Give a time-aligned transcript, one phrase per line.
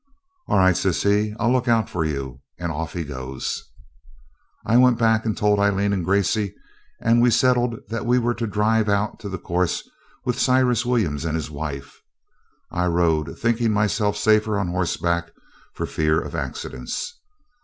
[0.47, 3.65] 'All right,' says he, 'I'll look out for you,' and off he goes.
[4.65, 6.55] I went back and told Aileen and Gracey,
[6.99, 9.87] and we settled that they were to drive out to the course
[10.25, 12.01] with Cyrus Williams and his wife.
[12.71, 15.33] I rode, thinking myself safer on horseback,
[15.71, 17.19] for fear of accidents.